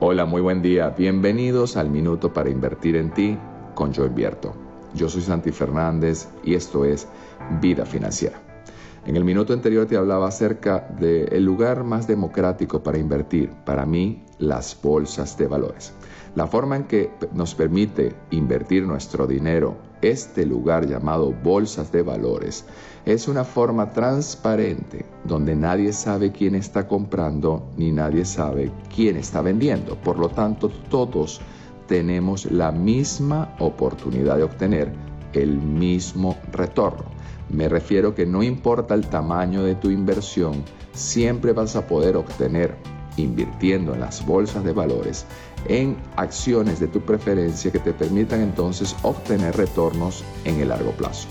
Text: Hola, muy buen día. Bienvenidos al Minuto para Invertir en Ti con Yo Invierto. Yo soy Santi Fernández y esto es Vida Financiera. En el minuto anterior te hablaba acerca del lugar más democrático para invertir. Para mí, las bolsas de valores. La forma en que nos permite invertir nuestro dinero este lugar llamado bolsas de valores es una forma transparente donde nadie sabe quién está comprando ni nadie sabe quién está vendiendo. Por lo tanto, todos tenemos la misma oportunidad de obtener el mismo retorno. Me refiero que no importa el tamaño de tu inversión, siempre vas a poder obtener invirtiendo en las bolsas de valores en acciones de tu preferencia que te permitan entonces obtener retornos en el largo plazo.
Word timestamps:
Hola, 0.00 0.26
muy 0.26 0.40
buen 0.40 0.62
día. 0.62 0.90
Bienvenidos 0.90 1.76
al 1.76 1.90
Minuto 1.90 2.32
para 2.32 2.50
Invertir 2.50 2.94
en 2.94 3.10
Ti 3.10 3.36
con 3.74 3.92
Yo 3.92 4.06
Invierto. 4.06 4.54
Yo 4.94 5.08
soy 5.08 5.22
Santi 5.22 5.50
Fernández 5.50 6.28
y 6.44 6.54
esto 6.54 6.84
es 6.84 7.08
Vida 7.60 7.84
Financiera. 7.84 8.47
En 9.06 9.16
el 9.16 9.24
minuto 9.24 9.52
anterior 9.52 9.86
te 9.86 9.96
hablaba 9.96 10.28
acerca 10.28 10.88
del 10.98 11.44
lugar 11.44 11.84
más 11.84 12.06
democrático 12.06 12.82
para 12.82 12.98
invertir. 12.98 13.50
Para 13.64 13.86
mí, 13.86 14.24
las 14.38 14.78
bolsas 14.82 15.36
de 15.38 15.46
valores. 15.46 15.92
La 16.34 16.46
forma 16.46 16.76
en 16.76 16.84
que 16.84 17.10
nos 17.32 17.54
permite 17.54 18.14
invertir 18.30 18.86
nuestro 18.86 19.26
dinero 19.26 19.76
este 20.02 20.46
lugar 20.46 20.86
llamado 20.86 21.32
bolsas 21.32 21.90
de 21.90 22.02
valores 22.02 22.64
es 23.04 23.26
una 23.26 23.42
forma 23.42 23.90
transparente 23.90 25.04
donde 25.24 25.56
nadie 25.56 25.92
sabe 25.92 26.30
quién 26.30 26.54
está 26.54 26.86
comprando 26.86 27.66
ni 27.76 27.90
nadie 27.90 28.24
sabe 28.24 28.70
quién 28.94 29.16
está 29.16 29.42
vendiendo. 29.42 29.96
Por 29.96 30.18
lo 30.18 30.28
tanto, 30.28 30.68
todos 30.90 31.40
tenemos 31.86 32.50
la 32.52 32.70
misma 32.70 33.56
oportunidad 33.58 34.36
de 34.36 34.42
obtener 34.44 34.92
el 35.32 35.58
mismo 35.58 36.36
retorno. 36.52 37.04
Me 37.48 37.68
refiero 37.68 38.14
que 38.14 38.26
no 38.26 38.42
importa 38.42 38.94
el 38.94 39.06
tamaño 39.06 39.62
de 39.62 39.74
tu 39.74 39.90
inversión, 39.90 40.62
siempre 40.92 41.52
vas 41.52 41.76
a 41.76 41.86
poder 41.86 42.16
obtener 42.16 42.76
invirtiendo 43.16 43.94
en 43.94 44.00
las 44.00 44.24
bolsas 44.24 44.64
de 44.64 44.72
valores 44.72 45.26
en 45.66 45.96
acciones 46.16 46.78
de 46.78 46.88
tu 46.88 47.00
preferencia 47.00 47.72
que 47.72 47.78
te 47.78 47.92
permitan 47.92 48.40
entonces 48.40 48.94
obtener 49.02 49.56
retornos 49.56 50.24
en 50.44 50.60
el 50.60 50.68
largo 50.68 50.92
plazo. 50.92 51.26